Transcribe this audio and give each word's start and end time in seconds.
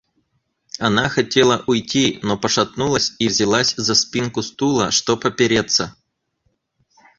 Она 0.79 1.09
хотела 1.09 1.63
уйти, 1.67 2.19
но 2.23 2.35
пошатнулась 2.35 3.13
и 3.19 3.27
взялась 3.27 3.75
за 3.77 3.93
спинку 3.93 4.41
стула, 4.41 4.89
чтоб 4.89 5.23
опереться. 5.27 5.95